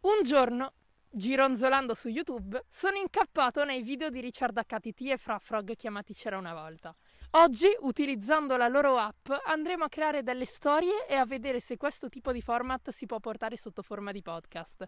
[0.00, 0.74] Un giorno,
[1.10, 6.54] gironzolando su YouTube, sono incappato nei video di Richard HTT e Frafrog chiamati C'era una
[6.54, 6.94] volta.
[7.32, 12.08] Oggi, utilizzando la loro app, andremo a creare delle storie e a vedere se questo
[12.08, 14.86] tipo di format si può portare sotto forma di podcast.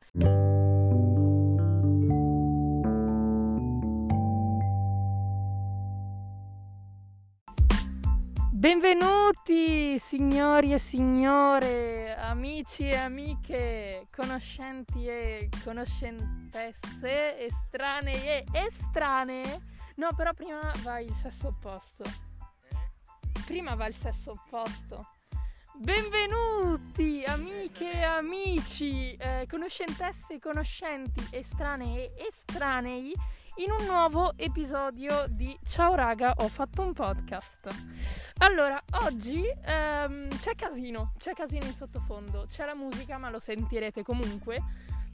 [8.60, 19.60] Benvenuti signori e signore, amici e amiche, conoscenti e conoscentesse, estranei e estranee.
[19.94, 22.04] No, però prima va il sesso opposto.
[23.46, 25.06] Prima va il sesso opposto.
[25.76, 33.14] Benvenuti amiche e amici, eh, conoscentesse e conoscenti, estranei e estranei
[33.62, 37.68] in un nuovo episodio di Ciao raga, ho fatto un podcast.
[38.38, 44.02] Allora, oggi ehm, c'è casino, c'è casino in sottofondo, c'è la musica, ma lo sentirete
[44.02, 44.62] comunque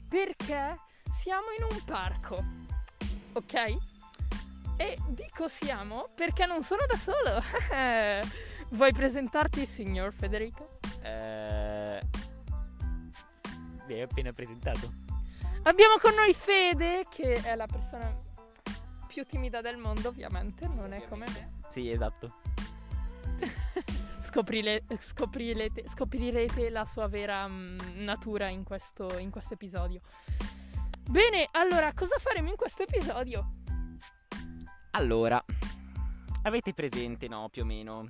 [0.07, 0.77] perché
[1.11, 2.41] siamo in un parco.
[3.33, 3.53] Ok?
[4.77, 7.43] E dico siamo perché non sono da solo.
[8.71, 10.79] Vuoi presentarti, signor Federico?
[11.03, 11.99] Eh...
[13.87, 14.89] Mi hai appena presentato.
[15.63, 18.25] Abbiamo con noi Fede, che è la persona
[19.17, 21.61] più timida del mondo, ovviamente, non è come me.
[21.69, 22.35] Sì, esatto.
[24.21, 30.01] Scoprile, scoprirete, scoprirete, la sua vera mh, mm, natura in questo, in questo episodio.
[31.09, 33.49] Bene, allora, cosa faremo in questo episodio?
[34.91, 35.43] Allora,
[36.43, 38.05] avete presente, no, più o meno,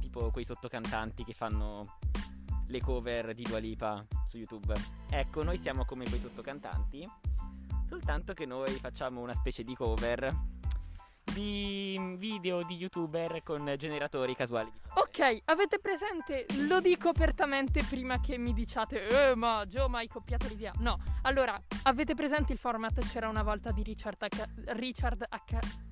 [0.00, 1.98] tipo quei sottocantanti che fanno
[2.68, 4.72] le cover di Dua Lipa su YouTube?
[5.10, 7.06] Ecco, noi siamo come quei sottocantanti
[7.88, 10.30] Soltanto che noi facciamo una specie di cover
[11.32, 14.70] di video di youtuber con generatori casuali.
[14.96, 16.44] Ok, avete presente?
[16.66, 20.72] Lo dico apertamente prima che mi diciate, eh, ma Gio, ma hai copiato l'idea.
[20.80, 24.74] No, allora, avete presente il format C'era una volta di Richard H.
[24.74, 25.87] Richard H.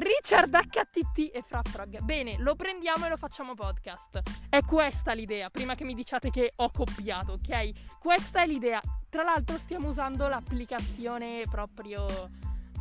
[0.00, 2.00] Richard HTT e Frafrog.
[2.00, 4.22] Bene, lo prendiamo e lo facciamo podcast.
[4.48, 7.98] È questa l'idea, prima che mi diciate che ho copiato, ok?
[7.98, 8.80] Questa è l'idea.
[9.10, 12.30] Tra l'altro stiamo usando l'applicazione proprio,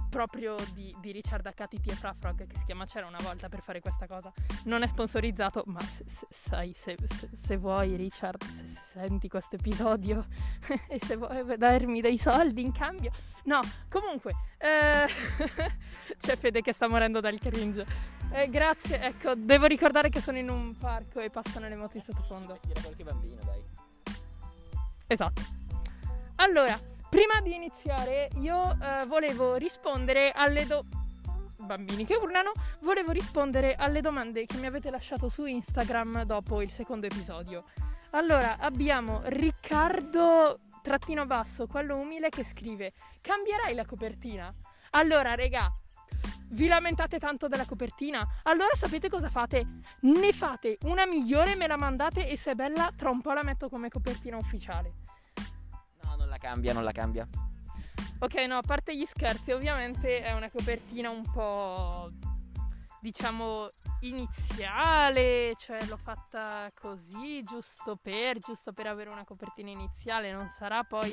[0.10, 3.80] proprio di, di, Richard HTT e Frafrog che si chiama C'era una volta per fare
[3.80, 4.32] questa cosa.
[4.66, 6.98] Non è sponsorizzato, ma se, se, sai, se,
[7.32, 10.26] se, vuoi Richard, se, senti questo episodio
[10.90, 13.12] e se vuoi darmi dei soldi in cambio.
[13.46, 15.08] No, comunque, eh,
[16.20, 17.86] c'è Fede che sta morendo dal cringe.
[18.32, 22.04] Eh, grazie, ecco, devo ricordare che sono in un parco e passano le moto in
[22.04, 22.60] sottofondo.
[22.64, 23.64] Dire qualche bambino, dai.
[25.08, 25.42] Esatto.
[26.36, 30.86] Allora, prima di iniziare, io eh, volevo rispondere alle do...
[31.58, 36.72] bambini che urlano, volevo rispondere alle domande che mi avete lasciato su Instagram dopo il
[36.72, 37.66] secondo episodio.
[38.12, 44.54] Allora, abbiamo Riccardo trattino basso, quello umile che scrive: "Cambierai la copertina?".
[44.92, 45.72] Allora, regà,
[46.52, 48.26] vi lamentate tanto della copertina?
[48.44, 49.82] Allora sapete cosa fate?
[50.02, 53.44] Ne fate una migliore, me la mandate e se è bella, tra un po' la
[53.44, 55.09] metto come copertina ufficiale
[56.40, 57.28] cambia, non la cambia.
[58.22, 62.12] Ok, no, a parte gli scherzi, ovviamente è una copertina un po'
[63.02, 63.70] diciamo
[64.02, 70.84] iniziale, cioè l'ho fatta così, giusto per, giusto per avere una copertina iniziale, non sarà
[70.84, 71.12] poi,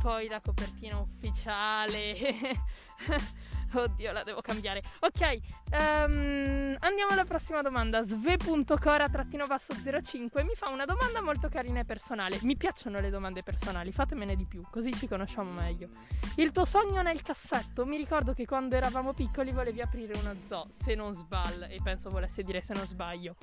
[0.00, 2.14] poi la copertina ufficiale.
[3.72, 4.82] Oddio, la devo cambiare.
[5.00, 5.38] Ok,
[5.72, 8.02] um, andiamo alla prossima domanda.
[8.02, 12.38] Sve.cora-05 mi fa una domanda molto carina e personale.
[12.42, 15.88] Mi piacciono le domande personali, fatemene di più, così ci conosciamo meglio.
[16.36, 17.84] Il tuo sogno nel cassetto?
[17.84, 22.10] Mi ricordo che quando eravamo piccoli volevi aprire uno zoo, se non sbaglio, e penso
[22.10, 23.36] volesse dire se non sbaglio.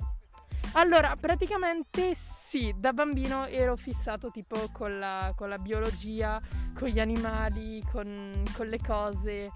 [0.74, 2.16] Allora, praticamente
[2.48, 6.40] sì, da bambino ero fissato tipo con la, con la biologia,
[6.74, 9.50] con gli animali, con, con le cose.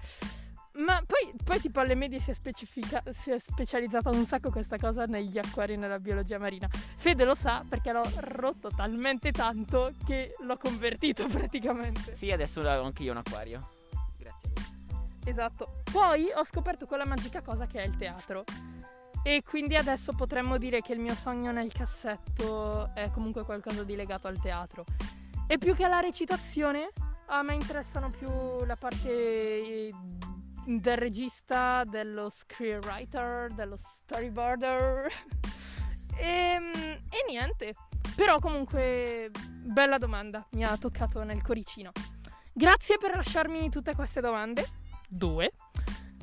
[0.77, 5.05] Ma poi, poi, tipo alle medie si è, si è, specializzata un sacco questa cosa
[5.05, 6.67] negli acquari e nella biologia marina.
[6.69, 12.15] Fede lo sa perché l'ho rotto talmente tanto che l'ho convertito praticamente.
[12.15, 13.69] Sì, adesso ho anche io un acquario.
[14.17, 14.51] Grazie.
[15.25, 15.81] Esatto.
[15.91, 18.43] Poi ho scoperto quella magica cosa che è il teatro.
[19.23, 23.95] E quindi adesso potremmo dire che il mio sogno nel cassetto è comunque qualcosa di
[23.95, 24.85] legato al teatro.
[25.47, 26.91] E più che alla recitazione,
[27.25, 28.29] a me interessano più
[28.63, 29.89] la parte
[30.67, 35.07] del regista, dello screenwriter, dello storyboarder.
[36.17, 36.73] e, ehm,
[37.09, 37.73] e niente.
[38.15, 39.31] Però comunque
[39.63, 41.91] bella domanda, mi ha toccato nel coricino.
[42.51, 44.65] Grazie per lasciarmi tutte queste domande.
[45.07, 45.51] Due.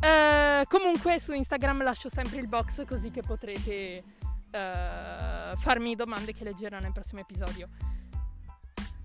[0.00, 6.44] Uh, comunque su Instagram lascio sempre il box così che potrete uh, farmi domande che
[6.44, 7.68] leggerò nel prossimo episodio.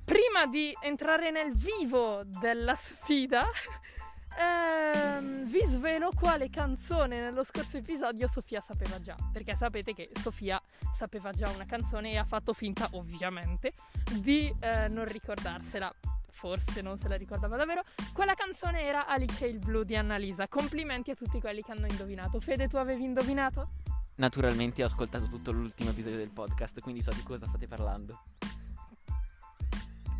[0.03, 3.45] Prima di entrare nel vivo della sfida,
[4.37, 9.15] ehm, vi svelo quale canzone nello scorso episodio Sofia sapeva già.
[9.31, 10.61] Perché sapete che Sofia
[10.93, 13.73] sapeva già una canzone e ha fatto finta, ovviamente,
[14.19, 15.93] di eh, non ricordarsela.
[16.31, 17.81] Forse non se la ricordava davvero.
[18.13, 20.47] Quella canzone era Alice il blu di Annalisa.
[20.47, 22.39] Complimenti a tutti quelli che hanno indovinato.
[22.39, 23.71] Fede, tu avevi indovinato?
[24.15, 28.21] Naturalmente ho ascoltato tutto l'ultimo episodio del podcast, quindi so di cosa state parlando.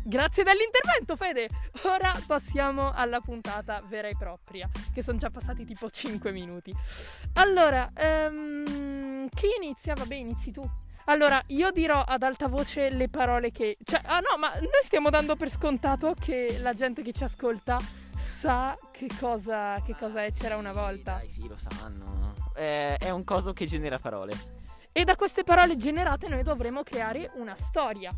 [0.02, 1.48] Grazie dell'intervento, Fede.
[1.84, 6.74] Ora passiamo alla puntata vera e propria, che sono già passati tipo 5 minuti.
[7.34, 7.88] Allora,
[8.30, 9.94] um, chi inizia?
[9.94, 10.68] Vabbè, inizi tu.
[11.04, 13.76] Allora, io dirò ad alta voce le parole che...
[13.82, 17.78] Cioè, ah no, ma noi stiamo dando per scontato che la gente che ci ascolta
[18.14, 21.14] sa che cosa, che cosa è C'era una volta.
[21.14, 22.34] Dai, sì, lo sanno.
[22.54, 24.32] Eh, è un coso che genera parole.
[24.92, 28.12] E da queste parole generate noi dovremo creare una storia.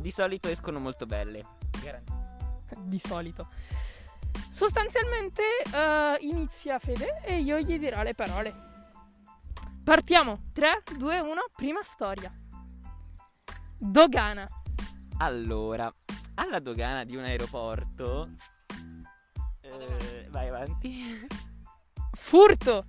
[0.00, 1.44] Di solito escono molto belle.
[2.78, 3.48] Di solito.
[4.50, 5.42] Sostanzialmente
[5.72, 8.54] uh, inizia Fede e io gli dirò le parole.
[9.84, 10.50] Partiamo.
[10.52, 12.32] 3, 2, 1, prima storia.
[13.76, 14.48] Dogana.
[15.18, 15.92] Allora,
[16.34, 18.30] alla dogana di un aeroporto...
[19.60, 21.26] Eh, vai avanti.
[22.12, 22.86] Furto.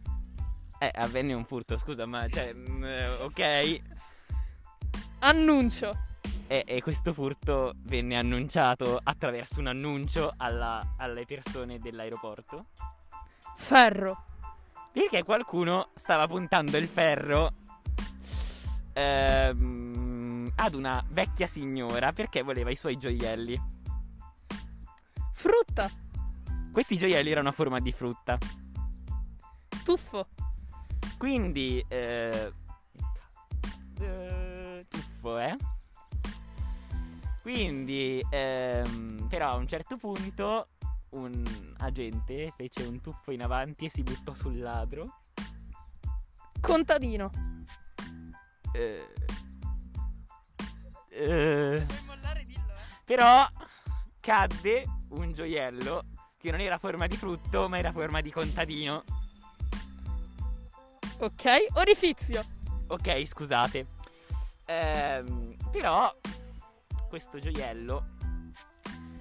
[0.80, 2.28] Eh, avvenne un furto, scusa, ma...
[2.28, 3.82] Cioè, mm, ok.
[5.20, 6.10] Annuncio.
[6.52, 12.66] E, e, questo furto venne annunciato attraverso un annuncio alla, alle persone dell'aeroporto.
[13.56, 14.26] Ferro.
[14.92, 17.54] Perché qualcuno stava puntando il ferro
[18.92, 23.58] ehm, ad una vecchia signora perché voleva i suoi gioielli.
[25.32, 25.90] Frutta.
[26.74, 28.38] Questi gioielli erano a forma di frutta.
[29.86, 30.28] Tuffo.
[31.18, 31.82] Quindi...
[31.88, 32.52] Eh,
[34.02, 35.56] eh, tuffo, eh?
[37.42, 40.68] Quindi, ehm, però a un certo punto
[41.12, 41.44] un
[41.80, 45.20] agente fece un tuffo in avanti e si buttò sul ladro.
[46.62, 47.32] Contadino.
[48.74, 49.08] Eh,
[51.10, 53.02] eh, Se vuoi mollare dillo, eh.
[53.04, 53.48] Però
[54.20, 56.06] cadde un gioiello
[56.38, 59.04] che non era forma di frutto ma era forma di contadino.
[61.20, 62.44] Ok, orifizio.
[62.88, 63.88] Ok, scusate.
[64.66, 66.12] Ehm, però
[67.12, 68.06] questo gioiello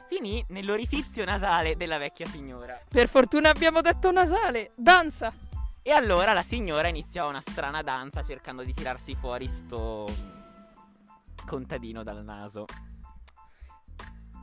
[0.06, 2.80] finì nell'orifizio nasale della vecchia signora.
[2.88, 4.70] Per fortuna abbiamo detto nasale.
[4.76, 5.32] Danza.
[5.82, 10.08] E allora la signora iniziò una strana danza cercando di tirarsi fuori sto
[11.44, 12.64] contadino dal naso.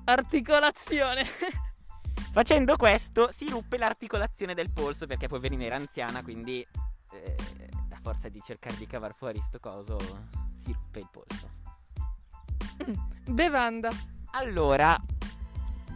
[0.04, 1.24] Articolazione.
[2.34, 6.68] Facendo questo si ruppe l'articolazione del polso perché poverina era anziana, quindi
[7.14, 7.36] eh,
[7.92, 9.98] a forza di cercare di cavar fuori sto coso
[10.66, 11.37] si ruppe il polso.
[12.90, 12.94] Mm,
[13.34, 13.90] bevanda.
[14.32, 14.98] Allora,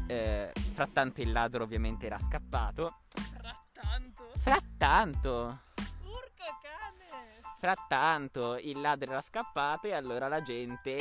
[0.07, 3.03] eh, frattanto il ladro ovviamente era scappato.
[3.11, 4.31] Frattanto?
[4.37, 5.59] Frattanto.
[6.03, 7.41] Urco cane.
[7.59, 10.97] Frattanto il ladro era scappato e allora la gente,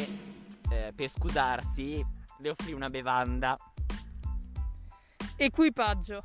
[0.71, 2.05] eh, per scusarsi,
[2.39, 3.57] le offrì una bevanda.
[5.37, 6.21] Equipaggio.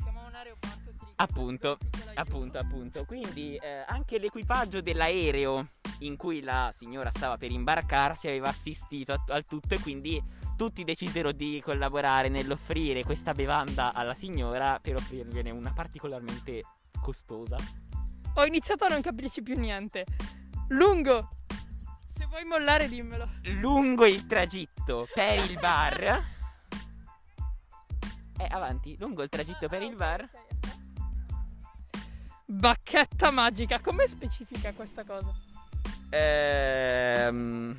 [0.00, 0.80] Siamo a un aeroporto.
[1.16, 1.78] Appunto,
[2.14, 3.04] appunto, appunto.
[3.04, 5.68] Quindi eh, anche l'equipaggio dell'aereo
[6.06, 10.22] in cui la signora stava per imbarcarsi aveva assistito a- al tutto e quindi
[10.56, 16.62] tutti decisero di collaborare nell'offrire questa bevanda alla signora per offrirgliene una particolarmente
[17.00, 17.56] costosa.
[18.34, 20.06] Ho iniziato a non capirci più niente.
[20.68, 21.30] Lungo.
[22.14, 23.28] Se vuoi mollare dimmelo.
[23.60, 26.22] Lungo il tragitto per il bar.
[28.38, 30.28] Eh, avanti, lungo il tragitto per il bar.
[32.46, 35.32] Bacchetta magica, come specifica questa cosa?
[36.12, 37.76] Ehm...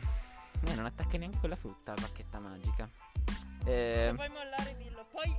[0.65, 2.89] Eh, non attacca neanche con la frutta la bacchetta magica.
[3.63, 5.35] Se vuoi mollare dillo, poi,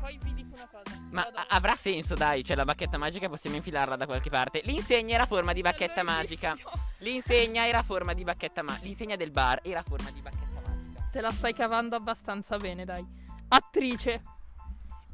[0.00, 0.96] poi vi dico una cosa.
[1.10, 4.62] Ma a- avrà senso, dai, cioè la bacchetta magica possiamo infilarla da qualche parte.
[4.64, 6.50] L'insegna era a forma di bacchetta Allora, magica.
[6.50, 6.70] inizio.
[6.98, 8.86] L'insegna era a forma di bacchetta magica.
[8.86, 11.08] L'insegna del bar era a forma di bacchetta magica.
[11.10, 13.04] Te la stai cavando abbastanza bene, dai.
[13.48, 14.22] Attrice.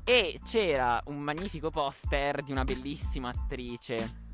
[0.05, 4.25] E c'era un magnifico poster di una bellissima attrice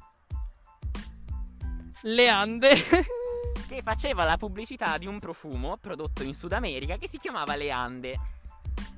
[2.02, 2.75] Leande.
[3.68, 8.18] che faceva la pubblicità di un profumo prodotto in Sud America che si chiamava Leande.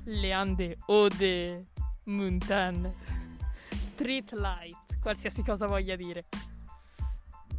[0.05, 1.67] Leande Ode
[2.05, 2.91] Montan.
[3.69, 4.99] Street light.
[4.99, 6.25] Qualsiasi cosa voglia dire.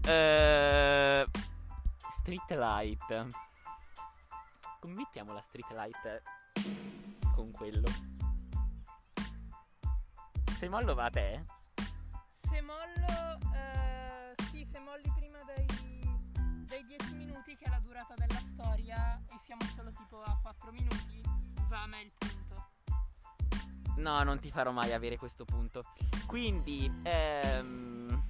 [0.06, 1.26] Eh,
[2.20, 3.26] street light.
[4.80, 6.22] Come mettiamo la street light
[7.34, 7.88] con quello?
[10.58, 11.42] Se mollo va a te?
[12.40, 13.38] Se mollo.
[13.50, 13.85] sì,
[14.76, 15.66] se molli prima dei.
[16.66, 20.70] dei 10 minuti che è la durata della storia e siamo solo tipo a 4
[20.70, 21.22] minuti,
[21.68, 22.68] va a me il punto.
[23.96, 25.82] No, non ti farò mai avere questo punto.
[26.26, 28.22] Quindi, ehm,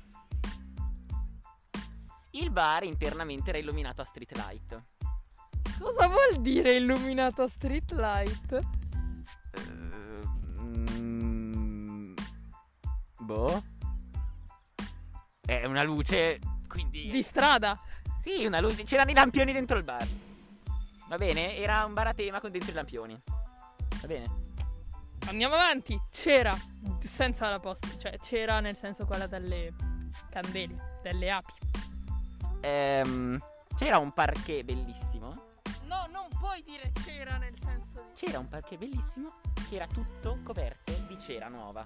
[2.32, 4.84] il bar internamente era illuminato a street light.
[5.80, 8.60] Cosa vuol dire illuminato a street light?
[9.52, 10.94] Ehm,
[13.18, 13.74] boh.
[15.46, 17.08] È una luce, quindi...
[17.08, 17.80] Di strada.
[18.20, 18.82] Sì, una luce.
[18.82, 20.04] C'erano i lampioni dentro il bar.
[21.06, 21.56] Va bene?
[21.56, 23.22] Era un bar a tema con dentro i lampioni.
[24.00, 24.26] Va bene?
[25.28, 25.96] Andiamo avanti.
[26.10, 26.52] C'era,
[26.98, 29.72] senza la posta, cioè c'era nel senso quella delle
[30.30, 31.52] candele, delle api.
[32.62, 33.40] Ehm,
[33.76, 35.44] c'era un parquet bellissimo.
[35.84, 38.16] No, non puoi dire c'era nel senso di...
[38.16, 41.84] C'era un parquet bellissimo che era tutto coperto di cera nuova.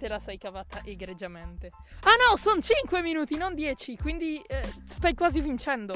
[0.00, 1.68] Te la sei cavata egregiamente.
[2.04, 5.94] Ah no, sono 5 minuti, non 10, quindi eh, stai quasi vincendo.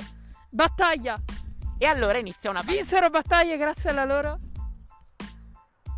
[0.51, 1.19] Battaglia.
[1.79, 2.83] E allora inizia una partita.
[2.83, 4.39] Vinsero battaglie grazie alla loro?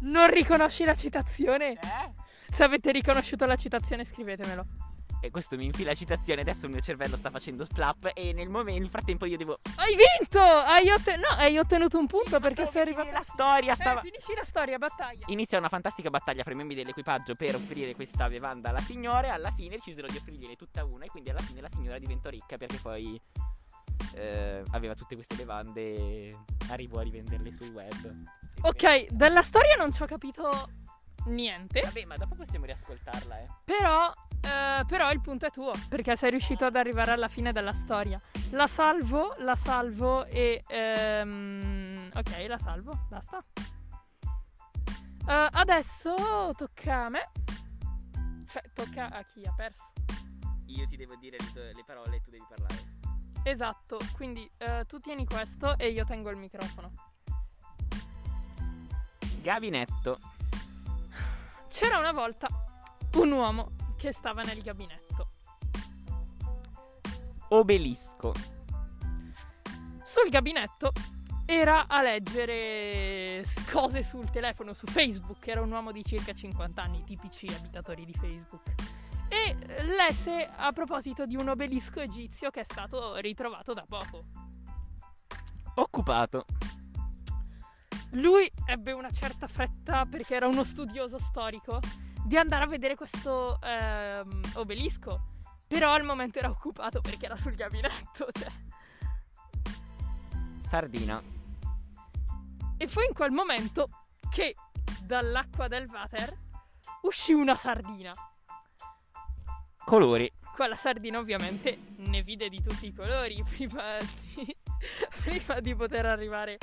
[0.02, 1.72] Non riconosci la citazione?
[1.72, 2.12] Eh?
[2.52, 4.64] Se avete riconosciuto la citazione scrivetemelo.
[5.20, 8.48] E questo mi infila la citazione, adesso il mio cervello sta facendo splap e nel,
[8.48, 9.58] momento, nel frattempo io devo...
[9.76, 10.40] Hai vinto!
[10.40, 13.10] Hai, otten- no, hai ottenuto un punto perché sei arrivato...
[13.10, 14.00] La storia stava...
[14.00, 15.24] Eh, finisci la storia, battaglia.
[15.28, 19.30] Inizia una fantastica battaglia fra i membri dell'equipaggio per offrire questa bevanda alla signora e
[19.30, 22.56] alla fine decisero di offrirgliene tutta una e quindi alla fine la signora diventò ricca
[22.56, 23.20] perché poi
[24.14, 26.36] eh, aveva tutte queste bevande e
[26.70, 28.14] arrivò a rivenderle sul web.
[28.62, 30.84] Ok, della storia non ci ho capito
[31.26, 31.80] niente.
[31.80, 33.48] Vabbè, ma dopo possiamo riascoltarla, eh.
[33.64, 37.72] Però, eh, però il punto è tuo, perché sei riuscito ad arrivare alla fine della
[37.72, 38.20] storia.
[38.50, 40.62] La salvo, la salvo e...
[40.66, 43.40] ehm, ok, la salvo, basta.
[45.28, 46.14] Eh, adesso
[46.56, 47.30] tocca a me.
[48.48, 49.92] Cioè, tocca a chi ha perso.
[50.66, 52.94] Io ti devo dire le, le parole e tu devi parlare.
[53.42, 56.92] Esatto, quindi eh, tu tieni questo e io tengo il microfono.
[59.40, 60.18] Gabinetto.
[61.78, 62.46] C'era una volta
[63.16, 65.32] un uomo che stava nel gabinetto.
[67.48, 68.32] Obelisco.
[70.02, 70.90] Sul gabinetto
[71.44, 75.46] era a leggere cose sul telefono, su Facebook.
[75.46, 78.72] Era un uomo di circa 50 anni, tipici abitatori di Facebook.
[79.28, 84.24] E lesse a proposito di un obelisco egizio che è stato ritrovato da poco.
[85.74, 86.46] Occupato.
[88.16, 91.80] Lui ebbe una certa fretta, perché era uno studioso storico,
[92.24, 95.34] di andare a vedere questo ehm, obelisco.
[95.66, 98.28] Però al momento era occupato perché era sul gabinetto.
[98.32, 98.50] Cioè.
[100.66, 101.22] Sardina.
[102.78, 103.88] E fu in quel momento
[104.30, 104.54] che
[105.02, 106.36] dall'acqua del water
[107.02, 108.12] uscì una sardina.
[109.84, 110.32] Colori.
[110.54, 113.98] Quella sardina ovviamente ne vide di tutti i colori prima
[114.34, 114.56] di,
[115.22, 116.58] prima di poter arrivare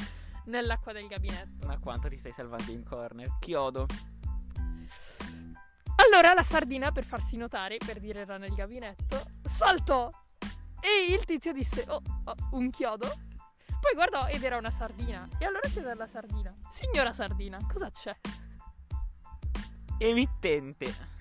[0.46, 1.66] nell'acqua del gabinetto.
[1.66, 3.38] Ma quanto ti stai salvando in corner?
[3.40, 3.86] Chiodo.
[5.96, 9.24] Allora la sardina, per farsi notare, per dire era nel gabinetto,
[9.56, 10.10] saltò.
[10.80, 13.08] E il tizio disse, oh, oh, un chiodo?
[13.80, 15.28] Poi guardò ed era una sardina.
[15.38, 18.16] E allora chiese alla sardina, signora sardina, cosa c'è?
[19.98, 21.12] Emittente.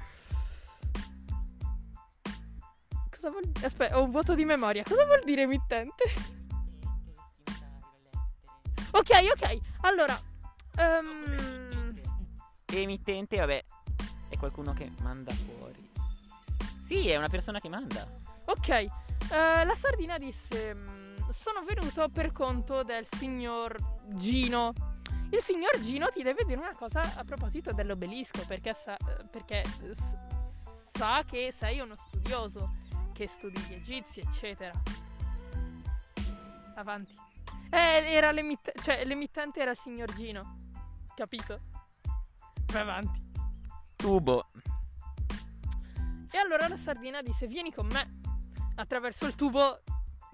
[3.11, 3.67] Cosa vuol dire?
[3.67, 4.83] Aspetta, ho un vuoto di memoria.
[4.83, 6.05] Cosa vuol dire emittente?
[8.93, 9.59] Ok, ok.
[9.83, 10.19] Allora,
[10.77, 12.01] ehm,
[12.67, 13.65] Emittente, vabbè,
[14.29, 15.91] è qualcuno che manda fuori.
[16.85, 18.07] Sì, è una persona che manda.
[18.45, 18.69] ok.
[18.69, 18.89] Eh,
[19.65, 23.77] la sardina disse, "Mm, sono venuto per conto del signor
[24.17, 24.73] Gino.
[25.31, 29.63] Il signor Gino ti deve dire una cosa a proposito dell'obelisco, perché sa, eh, perché
[30.93, 32.75] sa che sei uno studioso,
[33.15, 34.73] che studi gli egizi, eccetera.
[36.75, 37.15] Avanti.
[37.75, 40.57] Eh, era l'emittente, cioè l'emittente era il signor Gino,
[41.15, 41.61] capito?
[42.67, 43.19] Vai avanti.
[43.97, 44.51] Tubo.
[46.31, 48.21] E allora la sardina disse: Vieni con me
[48.75, 49.81] attraverso il tubo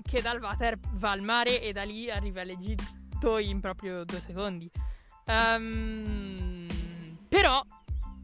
[0.02, 4.68] che dal water va al mare e da lì arriva all'Egitto in proprio due secondi.
[5.26, 6.66] Ehm,
[7.28, 7.64] però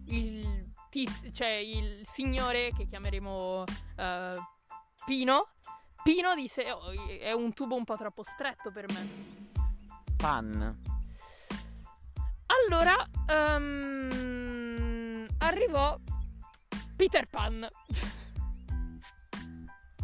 [0.07, 3.63] il, tiz- cioè il signore che chiameremo
[3.97, 4.39] eh,
[5.05, 5.51] Pino,
[6.05, 9.09] Pino disse: "Oh, È un tubo un po' troppo stretto per me.
[10.19, 10.79] Pan.
[12.45, 12.95] Allora
[13.27, 15.99] ehm, arrivò
[16.95, 17.67] Peter Pan.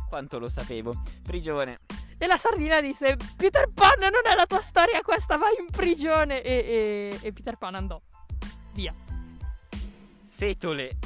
[0.08, 1.02] Quanto lo sapevo.
[1.22, 1.80] Prigione.
[2.16, 6.40] E la sardina disse: Peter Pan, non è la tua storia questa, vai in prigione.
[6.40, 8.00] E, e- e Peter Pan andò
[8.72, 8.94] via.
[10.26, 10.96] Setole.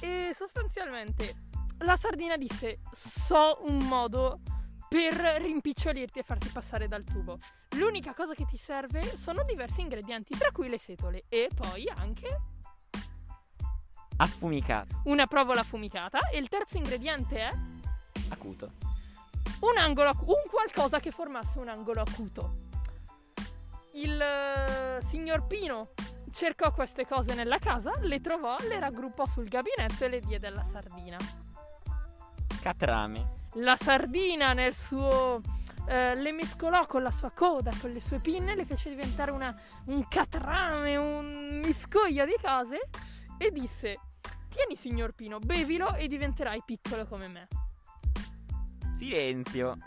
[0.00, 1.45] E sostanzialmente
[1.78, 4.40] la sardina disse: So un modo
[4.88, 7.38] per rimpicciolirti e farti passare dal tubo.
[7.76, 12.40] L'unica cosa che ti serve sono diversi ingredienti, tra cui le setole e poi anche
[14.18, 15.00] Affumicato.
[15.04, 17.50] una provola affumicata e il terzo ingrediente è
[18.28, 18.72] Acuto.
[19.60, 22.54] un angolo acu- un qualcosa che formasse un angolo acuto.
[23.94, 25.88] Il eh, signor Pino
[26.30, 30.64] cercò queste cose nella casa, le trovò, le raggruppò sul gabinetto e le diede alla
[30.70, 31.16] sardina.
[32.66, 33.44] Catrame.
[33.58, 35.40] La sardina nel suo
[35.86, 39.56] eh, le mescolò con la sua coda, con le sue pinne, le fece diventare una-
[39.84, 42.88] un catrame, un miscoglio di cose
[43.38, 44.00] e disse:
[44.48, 47.46] Tieni, signor Pino, bevilo e diventerai piccolo come me.
[48.96, 49.78] Silenzio.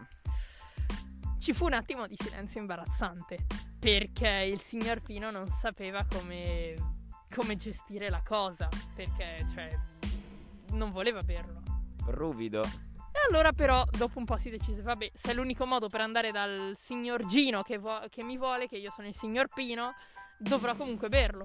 [1.38, 3.46] Ci fu un attimo di silenzio imbarazzante
[3.78, 6.76] perché il signor Pino non sapeva come,
[7.36, 9.70] come gestire la cosa perché, cioè,
[10.72, 11.59] non voleva berlo.
[12.12, 12.62] Ruvido.
[12.62, 16.32] E allora però dopo un po' si decise, vabbè, se è l'unico modo per andare
[16.32, 19.94] dal signor Gino che, vo- che mi vuole, che io sono il signor Pino,
[20.38, 21.44] dovrò comunque berlo.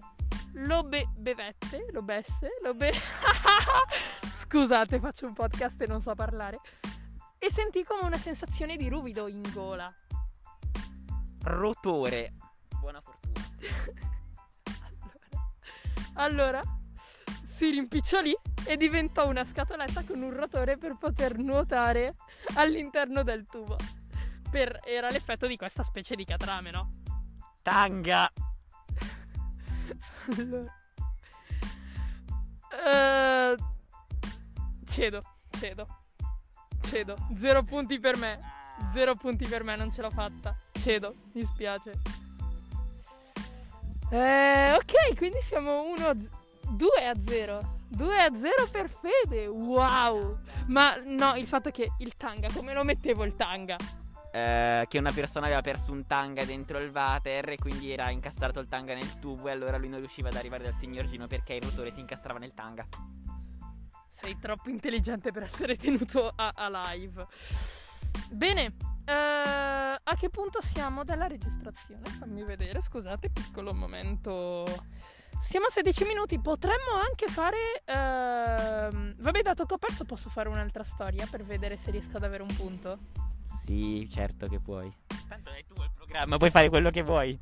[0.55, 2.93] Lo be- bevette, lo besse, lo be...
[4.39, 6.61] Scusate, faccio un podcast e non so parlare.
[7.39, 9.93] E sentì come una sensazione di ruvido in gola.
[11.43, 12.35] Rotore.
[12.79, 13.43] Buona fortuna.
[16.17, 16.63] Allora,
[17.49, 18.33] si rimpicciolì
[18.67, 22.15] e diventò una scatoletta con un rotore per poter nuotare
[22.55, 23.77] all'interno del tubo.
[24.51, 26.89] Per- era l'effetto di questa specie di catrame, no?
[27.63, 28.31] Tanga.
[30.37, 30.73] Allora.
[32.87, 33.57] Eh,
[34.85, 35.87] cedo, cedo,
[36.83, 37.17] cedo.
[37.37, 38.41] Zero punti per me.
[38.93, 40.57] Zero punti per me, non ce l'ho fatta.
[40.73, 41.93] Cedo, mi spiace.
[44.11, 46.29] Eh, ok, quindi siamo 1
[46.71, 47.77] 2 a 0.
[47.95, 49.47] 2 a 0 per Fede.
[49.47, 50.37] Wow.
[50.67, 53.77] Ma no, il fatto che il tanga, come lo mettevo il tanga?
[54.33, 58.59] Eh, che una persona aveva perso un tanga dentro il water e quindi era incastrato
[58.59, 61.55] il tanga nel tubo e allora lui non riusciva ad arrivare dal signor Gino perché
[61.55, 62.85] il rotore si incastrava nel tanga.
[64.13, 67.27] Sei troppo intelligente per essere tenuto a, a live.
[68.31, 72.03] Bene, eh, a che punto siamo della registrazione?
[72.19, 74.65] Fammi vedere, scusate, piccolo momento.
[75.45, 77.83] Siamo a 16 minuti, potremmo anche fare...
[77.85, 82.25] ehm, Vabbè, dato che ho perso posso fare un'altra storia per vedere se riesco ad
[82.25, 82.99] avere un punto.
[83.65, 84.93] Sì, certo che puoi.
[85.29, 87.39] Tanto è tuo il programma, puoi fare quello che vuoi.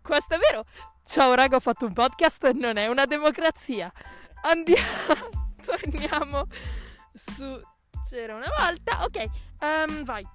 [0.00, 0.64] Questo è vero.
[1.04, 3.92] Ciao raga, ho fatto un podcast e non è una democrazia.
[4.42, 5.28] Andiamo,
[5.64, 6.46] torniamo
[7.12, 7.60] su
[8.08, 9.04] C'era una volta.
[9.04, 9.24] Ok,
[9.60, 10.26] ehm, vai.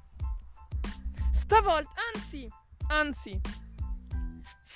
[1.32, 2.48] Stavolta, anzi,
[2.88, 3.39] anzi,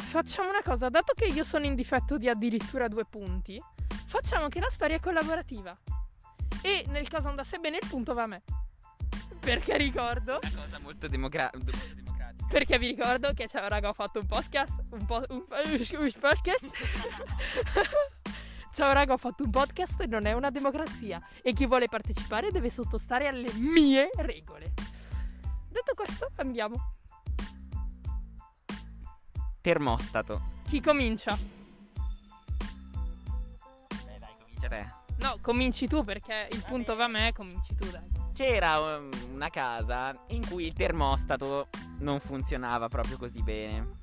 [0.07, 0.89] facciamo una cosa.
[0.89, 3.61] Dato che io sono in difetto di addirittura due punti,
[4.07, 5.77] facciamo che la storia è collaborativa.
[6.61, 8.41] E nel caso andasse bene, il punto va a me.
[9.39, 12.47] Perché ricordo Una cosa molto democra- molto democratica.
[12.49, 16.65] perché vi ricordo che ciao raga ho fatto un podcast un po' un, un podcast
[18.73, 22.51] ciao raga ho fatto un podcast e non è una democrazia e chi vuole partecipare
[22.51, 24.73] deve sottostare alle mie regole
[25.69, 26.95] detto questo andiamo
[29.67, 30.43] Termostato.
[30.63, 31.37] chi comincia?
[34.05, 34.87] Beh, dai, comincia te.
[35.17, 39.49] no cominci tu perché il punto va a me cominci tu dai C'era um, una
[39.49, 41.67] casa in cui il termostato
[41.99, 43.99] non funzionava proprio così bene.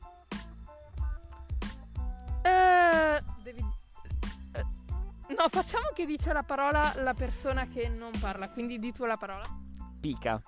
[2.42, 3.64] Eh, devi
[4.53, 4.64] eh,
[5.29, 9.16] no facciamo che dice la parola la persona che non parla quindi di tu la
[9.16, 9.44] parola
[9.98, 10.42] Pica.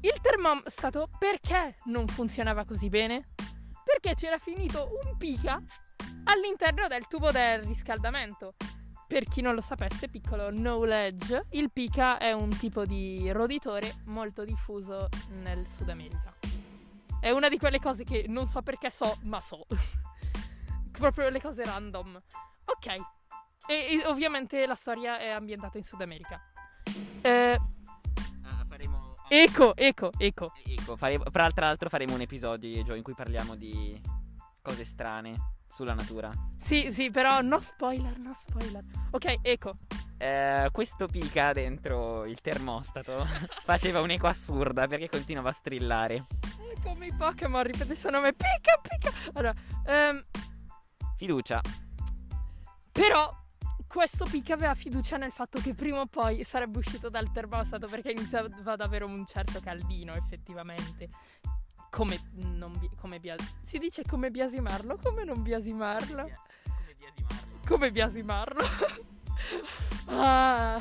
[0.00, 3.24] Il termostato perché non funzionava così bene?
[3.84, 5.60] Perché c'era finito un pica
[6.24, 8.54] all'interno del tubo del riscaldamento.
[9.06, 14.44] Per chi non lo sapesse, piccolo knowledge, il pica è un tipo di roditore molto
[14.44, 15.08] diffuso
[15.42, 16.34] nel Sud America.
[17.20, 19.64] È una di quelle cose che non so perché so, ma so.
[20.90, 22.20] Proprio le cose random.
[22.64, 22.86] Ok.
[23.68, 26.40] E, e ovviamente la storia è ambientata in Sud America.
[27.22, 27.58] Eh,
[29.28, 30.52] eco, eco, eco.
[30.64, 34.00] Ecco, faremo, tra l'altro faremo un episodio Gio, in cui parliamo di
[34.62, 36.30] cose strane sulla natura.
[36.58, 38.82] Sì, sì, però no spoiler, no spoiler.
[39.10, 39.74] Ok, ecco.
[40.18, 43.26] Eh, questo pica dentro il termostato
[43.62, 46.26] faceva un'eco assurda perché continuava a strillare.
[46.40, 48.32] È come i Pokémon, ripete il suo nome.
[48.32, 49.10] Pica, pica.
[49.34, 49.54] Allora,
[49.86, 50.24] ehm,
[51.16, 51.60] Fiducia.
[52.92, 53.30] però
[53.96, 58.10] questo pica aveva fiducia nel fatto che prima o poi sarebbe uscito dal termostato perché
[58.10, 61.08] iniziava ad avere un certo caldino, effettivamente.
[61.88, 66.24] Come non bi- come bia- si dice come biasimarlo, come non biasimarlo?
[66.24, 67.58] Come biasimarlo.
[67.66, 68.64] Come biasimarlo?
[70.12, 70.78] ah.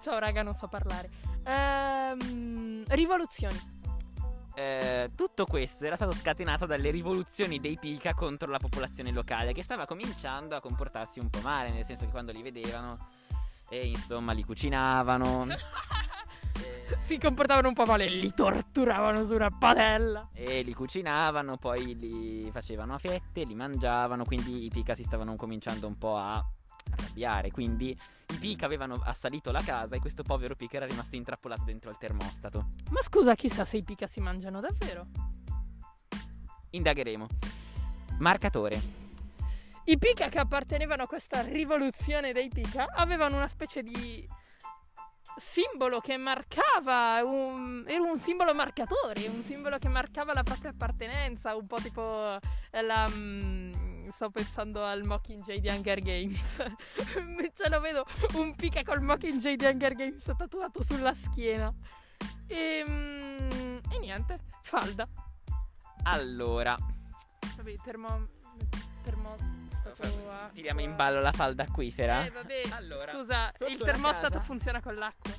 [0.00, 1.08] Ciao raga, non so parlare.
[1.44, 3.73] Ehm, rivoluzioni.
[4.54, 9.64] Eh, tutto questo era stato scatenato dalle rivoluzioni dei Pika contro la popolazione locale che
[9.64, 13.08] stava cominciando a comportarsi un po' male, nel senso che quando li vedevano
[13.68, 15.46] e insomma li cucinavano.
[17.00, 20.28] si comportavano un po' male, li torturavano su una padella.
[20.32, 25.34] E li cucinavano, poi li facevano a fette, li mangiavano, quindi i Pika si stavano
[25.34, 26.44] cominciando un po' a
[26.90, 27.50] arrabbiare.
[27.50, 31.90] Quindi i Pika avevano assalito la casa e questo povero Pika era rimasto intrappolato dentro
[31.90, 32.68] il termostato.
[32.90, 35.06] Ma scusa, chissà se i Pika si mangiano davvero.
[36.70, 37.26] Indagheremo.
[38.18, 39.02] Marcatore.
[39.84, 44.26] I Pika che appartenevano a questa rivoluzione dei Pika avevano una specie di
[45.36, 51.54] simbolo che marcava, un, era un simbolo marcatore, un simbolo che marcava la propria appartenenza,
[51.56, 52.38] un po' tipo
[52.70, 53.06] la...
[54.14, 56.56] Sto pensando al Mockingjay di Hunger Games.
[57.52, 61.74] Ce lo vedo un pica col Mockingjay di Hunger Games tatuato sulla schiena.
[62.46, 65.08] E, mm, e niente, falda.
[66.04, 66.76] Allora.
[67.56, 68.28] Vabbè, termo...
[69.02, 69.36] termo
[70.52, 72.24] Tiriamo in ballo la falda acquifera.
[72.24, 72.62] Eh, vabbè.
[72.70, 75.32] Allora, Scusa, il termostato funziona con l'acqua.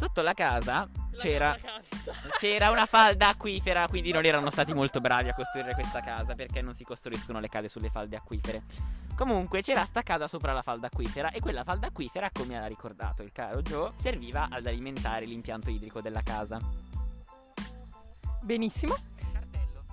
[0.00, 1.54] Sotto la casa c'era,
[2.40, 6.62] c'era una falda acquifera, quindi non erano stati molto bravi a costruire questa casa perché
[6.62, 8.62] non si costruiscono le case sulle falde acquifere.
[9.14, 13.22] Comunque c'era sta casa sopra la falda acquifera e quella falda acquifera, come ha ricordato
[13.22, 16.58] il caro Joe, serviva ad alimentare l'impianto idrico della casa.
[18.40, 18.96] Benissimo.
[19.30, 19.84] Cartello.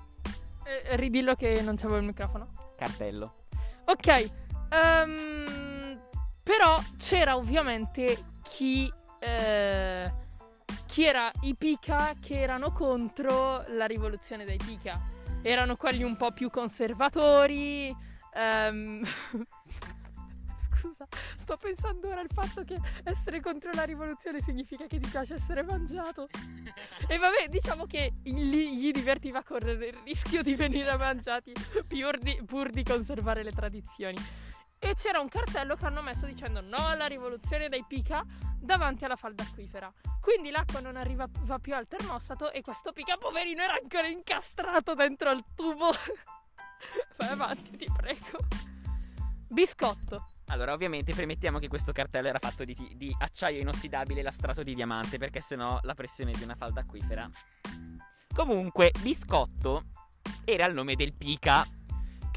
[0.64, 2.48] Eh, ridillo che non c'avevo il microfono.
[2.78, 3.40] Cartello.
[3.88, 4.32] Ok.
[4.72, 6.00] Um,
[6.44, 8.90] però c'era ovviamente chi
[9.28, 10.14] eh,
[10.86, 15.00] chi era i Pika che erano contro la rivoluzione dei Pika.
[15.42, 17.96] Erano quelli un po' più conservatori.
[18.34, 19.04] Um...
[20.80, 25.36] Scusa, sto pensando ora al fatto che essere contro la rivoluzione significa che ti piace
[25.36, 26.30] essere mangiato.
[27.08, 31.52] E vabbè, diciamo che gli, gli divertiva correre il rischio di venire mangiati
[31.88, 34.18] pur di, pur di conservare le tradizioni.
[34.80, 38.24] E c'era un cartello che hanno messo dicendo no alla rivoluzione dei Pika
[38.60, 39.92] davanti alla falda acquifera.
[40.22, 41.28] Quindi l'acqua non arriva
[41.60, 45.92] più al termostato e questo Pika poverino era ancora incastrato dentro al tubo.
[47.18, 48.40] Vai avanti, ti prego.
[49.50, 50.28] Biscotto.
[50.48, 55.18] Allora, ovviamente premettiamo che questo cartello era fatto di, di acciaio inossidabile lastrato di diamante,
[55.18, 57.30] perché sennò la pressione di una falda acquifera.
[58.34, 59.86] Comunque, biscotto
[60.46, 61.66] era il nome del Pika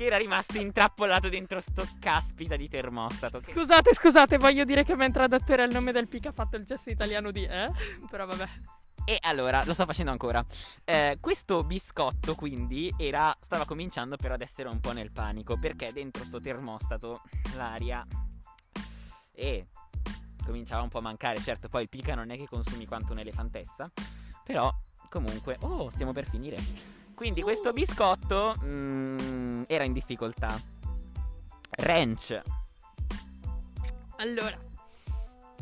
[0.00, 3.38] che era rimasto intrappolato dentro sto caspita di termostato.
[3.38, 6.56] Scusate, scusate, voglio dire che mentre ha detto era il nome del pic ha fatto
[6.56, 7.70] il gesto italiano di eh?
[8.10, 8.48] Però vabbè.
[9.04, 10.42] E allora, lo sto facendo ancora.
[10.86, 15.92] Eh, questo biscotto quindi era, stava cominciando però ad essere un po' nel panico perché
[15.92, 17.20] dentro sto termostato
[17.56, 18.02] l'aria
[19.32, 19.66] e
[20.42, 21.40] cominciava un po' a mancare.
[21.40, 23.90] Certo, poi il pica non è che consumi quanto un'elefantessa,
[24.44, 24.74] però
[25.10, 26.99] comunque, oh, stiamo per finire.
[27.20, 30.58] Quindi questo biscotto mm, era in difficoltà.
[31.68, 32.40] Ranch.
[34.16, 34.58] Allora,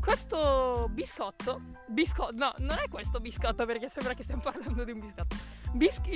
[0.00, 5.00] questo biscotto, biscotto, no, non è questo biscotto perché sembra che stiamo parlando di un
[5.00, 5.34] biscotto.
[5.72, 6.08] Bisc-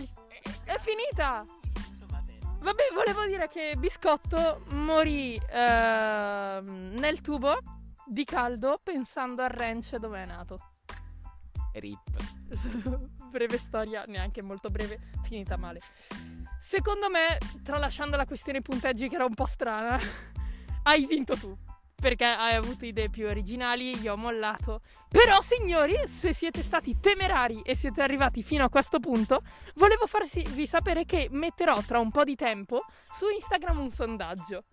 [0.63, 1.45] è finita.
[2.61, 7.59] Vabbè, volevo dire che Biscotto morì eh, nel tubo
[8.07, 10.71] di caldo pensando al ranch dove è nato.
[11.73, 13.11] Rip.
[13.33, 15.81] breve storia, neanche molto breve, finita male.
[16.61, 19.99] Secondo me, tralasciando la questione punteggi che era un po' strana,
[20.85, 21.57] hai vinto tu.
[22.03, 24.81] Perché hai avuto idee più originali, io ho mollato.
[25.09, 29.43] Però, signori, se siete stati temerari e siete arrivati fino a questo punto,
[29.75, 34.65] volevo farvi sapere che metterò tra un po' di tempo su Instagram un sondaggio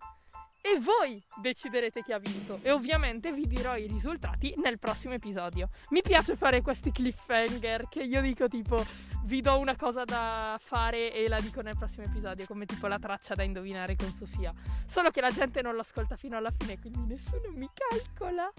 [0.62, 5.70] e voi deciderete chi ha vinto e ovviamente vi dirò i risultati nel prossimo episodio.
[5.90, 8.84] Mi piace fare questi cliffhanger che io dico tipo
[9.24, 12.98] vi do una cosa da fare e la dico nel prossimo episodio come tipo la
[12.98, 14.52] traccia da indovinare con Sofia.
[14.86, 18.52] Solo che la gente non lo ascolta fino alla fine quindi nessuno mi calcola.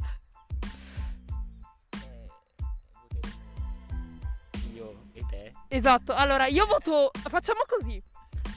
[1.92, 2.30] Eh,
[4.74, 5.52] io e te.
[5.68, 8.02] Esatto, allora io voto, facciamo così,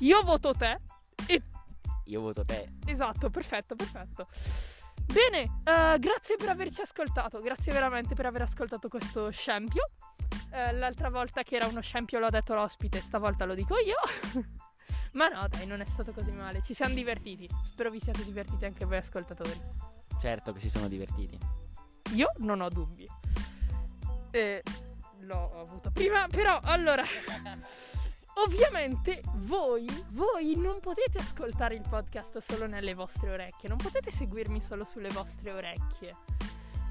[0.01, 0.79] io voto te
[1.27, 1.43] e
[2.05, 2.75] io voto te.
[2.87, 4.29] Esatto, perfetto, perfetto.
[5.07, 9.91] Bene, uh, grazie per averci ascoltato, grazie veramente per aver ascoltato questo scempio.
[10.51, 13.97] Uh, l'altra volta che era uno scempio l'ho detto l'ospite, stavolta lo dico io.
[15.13, 17.49] Ma no, dai, non è stato così male, ci siamo divertiti.
[17.65, 19.53] Spero vi siate divertiti anche voi ascoltatori.
[20.21, 21.39] Certo che si sono divertiti.
[22.15, 23.07] Io non ho dubbi.
[24.31, 24.63] Eh,
[25.21, 27.05] l'ho avuto prima, però allora...
[28.37, 34.61] Ovviamente voi, voi non potete ascoltare il podcast solo nelle vostre orecchie, non potete seguirmi
[34.61, 36.17] solo sulle vostre orecchie.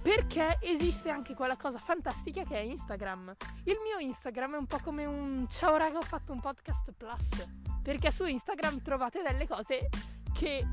[0.02, 3.36] Perché esiste anche quella cosa fantastica che è Instagram.
[3.64, 7.48] Il mio Instagram è un po' come un ciao raga, ho fatto un podcast plus.
[7.82, 9.90] Perché su Instagram trovate delle cose
[10.34, 10.66] che,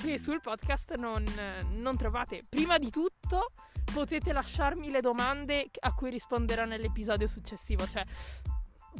[0.00, 1.24] che sul podcast non,
[1.70, 2.42] non trovate.
[2.48, 3.52] Prima di tutto
[3.92, 7.86] potete lasciarmi le domande a cui risponderò nell'episodio successivo.
[7.86, 8.04] Cioè,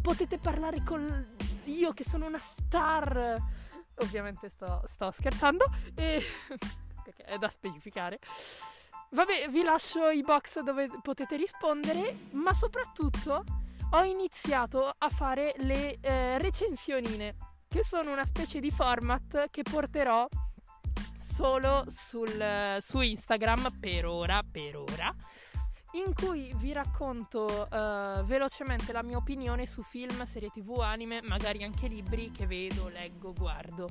[0.01, 1.25] potete parlare con
[1.65, 3.37] io che sono una star.
[3.99, 5.65] Ovviamente sto, sto scherzando.
[5.95, 6.23] E...
[7.03, 8.19] perché è da specificare.
[9.11, 13.45] Vabbè, vi lascio i box dove potete rispondere, ma soprattutto
[13.91, 17.37] ho iniziato a fare le eh, recensionine,
[17.69, 20.27] che sono una specie di format che porterò
[21.21, 25.15] solo sul, su Instagram per ora, per ora,
[25.97, 31.65] in cui vi racconto uh, velocemente la mia opinione su film, serie tv, anime, magari
[31.65, 33.89] anche libri che vedo, leggo, guardo.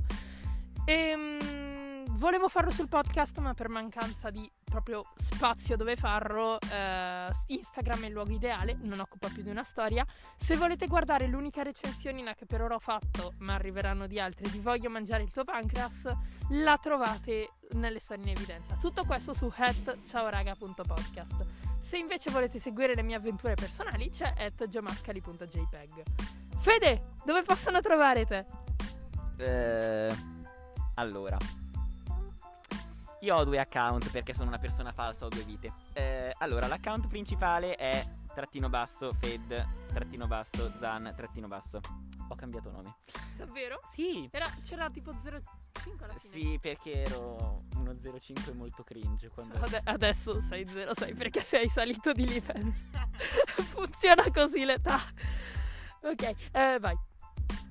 [0.86, 7.34] E, um, volevo farlo sul podcast, ma per mancanza di proprio spazio dove farlo, uh,
[7.48, 10.06] Instagram è il luogo ideale, non occupa più di una storia.
[10.38, 14.60] Se volete guardare l'unica recensionina che per ora ho fatto, ma arriveranno di altre, di
[14.60, 16.04] Voglio mangiare il tuo pancreas,
[16.50, 18.78] la trovate nelle storie in evidenza.
[18.80, 21.75] Tutto questo su ciaoraga.podcast.
[21.86, 26.04] Se invece volete seguire le mie avventure personali c'è at geomascali.jpg.
[26.60, 28.43] Fede, dove possono trovare te?
[29.38, 30.15] Eh,
[30.95, 31.38] allora,
[33.19, 35.74] io ho due account perché sono una persona falsa, ho due vite.
[35.93, 41.80] Eh, allora, l'account principale è trattino basso fed trattino basso zan trattino basso.
[42.30, 42.95] Ho cambiato nome.
[43.38, 43.82] Davvero?
[43.93, 44.28] Sì.
[44.32, 45.13] Era, c'era tipo
[45.86, 46.34] 05 alla fine.
[46.34, 49.30] Sì, perché ero uno 05 molto cringe.
[49.30, 49.58] Quando...
[49.60, 52.74] Ade- adesso sei 06 perché sei salito di livello.
[53.71, 55.00] Funziona così l'età.
[56.02, 56.98] Ok, eh, vai.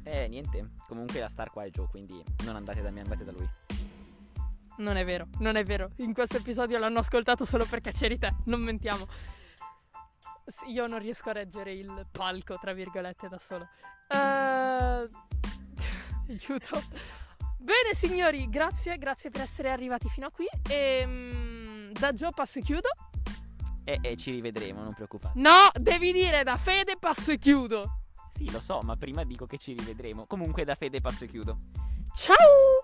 [0.05, 0.71] Eh, niente.
[0.87, 3.49] Comunque la star qua è Joe, quindi non andate da me, andate da lui.
[4.77, 5.91] Non è vero, non è vero.
[5.97, 9.07] In questo episodio l'hanno ascoltato solo perché c'eri te, non mentiamo.
[10.67, 13.69] Io non riesco a reggere il palco, tra virgolette, da solo.
[14.09, 15.09] Uh...
[16.29, 17.24] Aiuto.
[17.65, 20.45] Bene signori, grazie, grazie per essere arrivati fino a qui.
[20.69, 22.91] E um, da Gio passo e chiudo.
[23.85, 25.41] E, e ci rivedremo, non preoccupate.
[25.41, 28.01] No, devi dire da Fede passo e chiudo.
[28.35, 30.27] Sì, lo so, ma prima dico che ci rivedremo.
[30.27, 31.57] Comunque da Fede passo e chiudo.
[32.15, 32.84] Ciao!